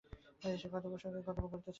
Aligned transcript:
সে 0.53 0.67
কর্তব্যের 0.67 1.01
জন্য 1.03 1.15
কর্তব্য 1.17 1.45
করিতে 1.45 1.57
চাহে 1.61 1.67
না। 1.67 1.69